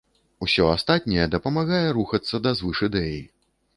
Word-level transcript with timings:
Усе 0.45 0.63
астатняе 0.75 1.27
дапамагае 1.35 1.85
рухацца 1.99 2.43
да 2.47 2.55
звышідэі. 2.63 3.21